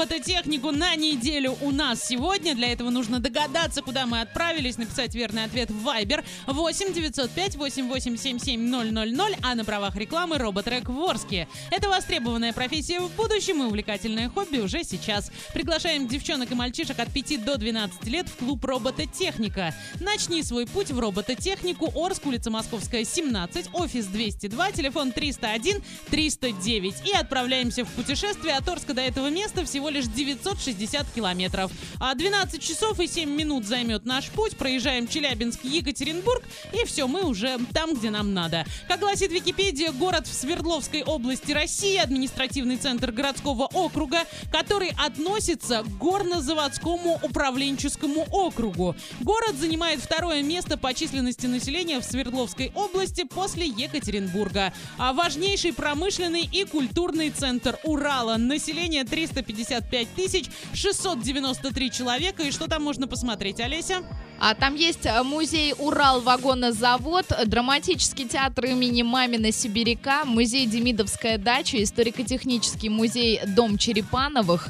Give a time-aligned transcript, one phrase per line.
[0.00, 2.54] робототехнику на неделю у нас сегодня.
[2.54, 8.60] Для этого нужно догадаться, куда мы отправились, написать верный ответ в Viber 8 905 8877
[8.60, 11.48] 000, а на правах рекламы роботрек в Орске.
[11.70, 15.30] Это востребованная профессия в будущем и увлекательное хобби уже сейчас.
[15.52, 19.74] Приглашаем девчонок и мальчишек от 5 до 12 лет в клуб робототехника.
[20.00, 27.12] Начни свой путь в робототехнику Орск, улица Московская, 17, офис 202, телефон 301 309 и
[27.12, 31.70] отправляемся в путешествие от Орска до этого места всего лишь 960 километров.
[31.98, 34.56] А 12 часов и 7 минут займет наш путь.
[34.56, 38.64] Проезжаем Челябинск, Екатеринбург, и все, мы уже там, где нам надо.
[38.88, 44.20] Как гласит Википедия, город в Свердловской области России, административный центр городского округа,
[44.52, 48.96] который относится к горнозаводскому управленческому округу.
[49.20, 54.72] Город занимает второе место по численности населения в Свердловской области после Екатеринбурга.
[54.98, 58.36] А важнейший промышленный и культурный центр Урала.
[58.36, 62.42] Население 350 65 693 человека.
[62.42, 64.02] И что там можно посмотреть, Олеся?
[64.38, 71.82] А Там есть э, музей Урал вагонозавод, драматический театр имени Мамина Сибиряка, музей Демидовская дача,
[71.82, 74.68] историко-технический музей Дом Черепановых,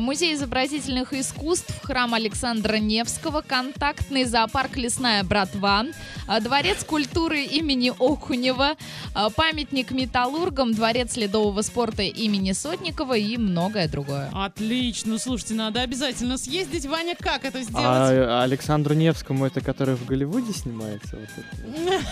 [0.00, 5.86] музей изобразительных искусств, храм Александра Невского, контактный зоопарк «Лесная братва»,
[6.26, 8.76] а, дворец культуры имени Окунева,
[9.14, 14.30] а, памятник металлургам, дворец ледового спорта имени Сотникова и многое другое.
[14.34, 16.84] Отлично, слушайте, надо обязательно съездить.
[16.84, 17.86] Ваня, как это сделать?
[17.86, 21.16] А Александру Невскому это который в Голливуде снимается?
[21.16, 22.04] Вот это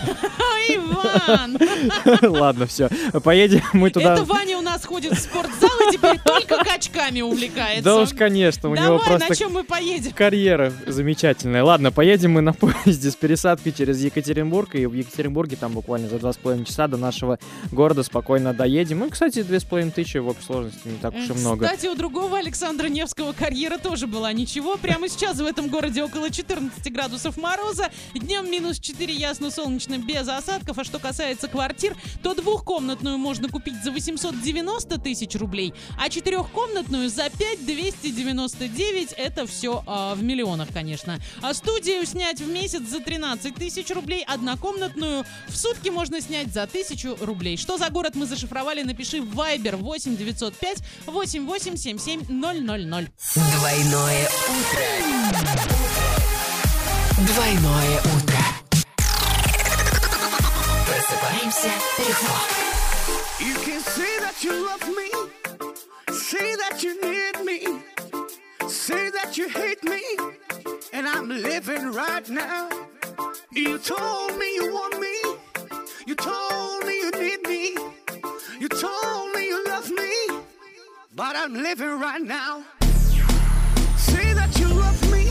[0.69, 1.57] Иван!
[2.39, 2.89] Ладно, все.
[3.23, 4.13] Поедем мы туда.
[4.13, 7.66] Это Ваня у нас ходит в спортзал и теперь только качками увлекается.
[7.83, 10.11] Да уж, конечно, у него Давай, на просто чем мы поедем?
[10.11, 11.63] карьера замечательная.
[11.63, 16.19] Ладно, поедем мы на поезде с пересадкой через Екатеринбург, и в Екатеринбурге там буквально за
[16.19, 17.39] два с половиной часа до нашего
[17.71, 18.99] города спокойно доедем.
[18.99, 21.65] Ну, кстати, две с половиной тысячи в общей сложности не так уж и много.
[21.65, 24.77] Кстати, у другого Александра Невского карьера тоже была ничего.
[24.77, 27.89] Прямо сейчас в этом городе около 14 градусов мороза.
[28.13, 30.77] Днем минус 4 ясно солнечно без осадков.
[30.77, 37.29] А что касается квартир, то двухкомнатную можно купить за 890 тысяч рублей, а четырехкомнатную за
[37.29, 39.13] 5 299.
[39.17, 41.19] Это все в миллионах, конечно.
[41.41, 46.63] А студию снять в месяц за 13 тысяч рублей, однокомнатную в сутки можно снять за
[46.63, 47.57] 1000 рублей.
[47.57, 53.09] Что за город мы зашифровали, напиши в Viber 8 905 8877 000.
[53.35, 54.85] Двойное утро.
[57.25, 58.37] Двойное утро.
[60.85, 62.35] Просыпаемся легко.
[63.39, 65.09] You can say that you love me,
[66.27, 67.59] say that you need me,
[68.67, 70.03] say that you hate me,
[70.91, 72.69] and I'm living right now.
[73.53, 75.15] You told me you want me,
[76.05, 77.77] you told me you need me,
[78.59, 80.13] you told me you love me,
[81.15, 82.61] but I'm living right now.
[83.95, 85.27] Say that you love me,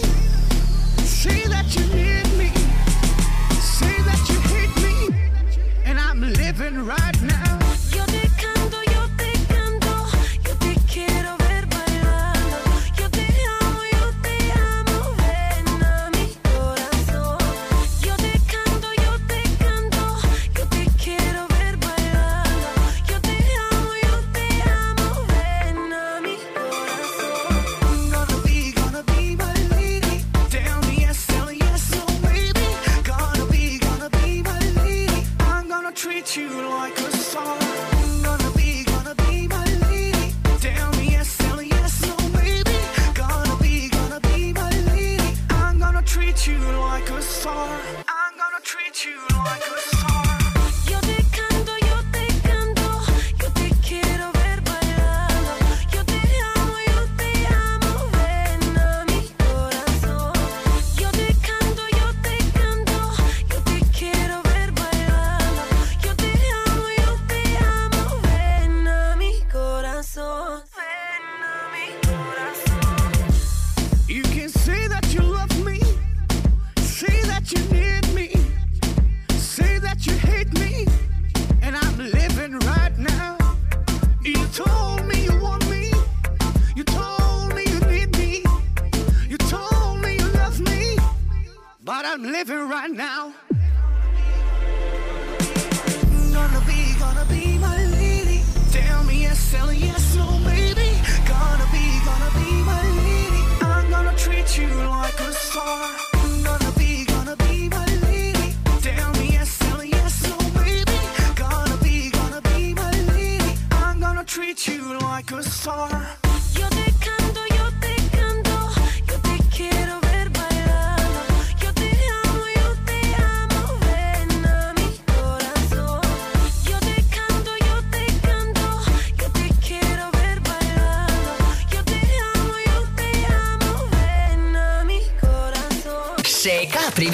[1.04, 2.50] say that you need me,
[3.60, 5.14] say that you hate me,
[5.84, 7.55] and I'm living right now.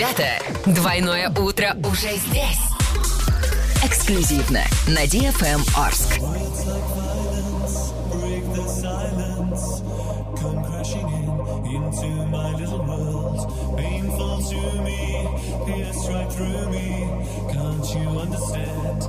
[0.03, 0.43] Ребята!
[0.67, 2.59] Двойное утро уже здесь.
[3.85, 6.19] Эксклюзивно на DFM Орск.
[13.77, 15.27] Painful to me,
[15.67, 16.89] pierce right through me.
[17.53, 19.01] Can't you understand?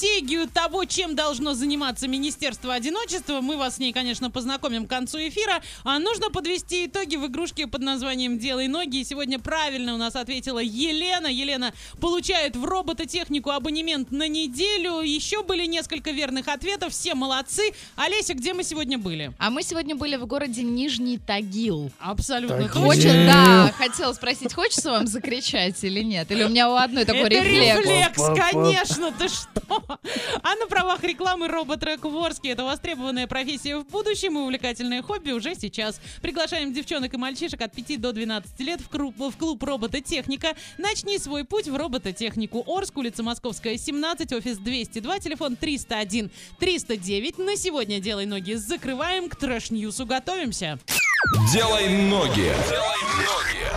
[0.00, 5.18] Стратегию того, чем должно заниматься Министерство одиночества, мы вас с ней, конечно, познакомим к концу
[5.18, 5.60] эфира.
[5.84, 9.00] А нужно подвести итоги в игрушке под названием «Делай ноги».
[9.00, 11.26] И сегодня правильно у нас ответила Елена.
[11.26, 15.02] Елена получает в робототехнику абонемент на неделю.
[15.02, 16.94] Еще были несколько верных ответов.
[16.94, 17.72] Все молодцы.
[17.96, 19.34] Олеся, где мы сегодня были?
[19.38, 21.90] А мы сегодня были в городе Нижний Тагил.
[21.98, 22.82] Абсолютно Тагил.
[22.82, 26.30] Хочет, да, хотела спросить, хочется вам закричать или нет?
[26.30, 27.86] Или у меня у одной такой Это рефлекс?
[27.86, 29.89] рефлекс, конечно, ты что?
[30.42, 35.30] А на правах рекламы роботрек в Орске это востребованная профессия в будущем и увлекательное хобби
[35.32, 36.00] уже сейчас.
[36.22, 40.54] Приглашаем девчонок и мальчишек от 5 до 12 лет в, клуб- в клуб робототехника.
[40.78, 42.64] Начни свой путь в робототехнику.
[42.66, 47.38] Орск, улица Московская, 17, офис 202, телефон 301 309.
[47.38, 48.54] На сегодня делай ноги.
[48.54, 50.06] Закрываем к трэш-ньюсу.
[50.06, 50.78] Готовимся.
[51.52, 52.52] Делай ноги.
[52.68, 53.69] Делай ноги.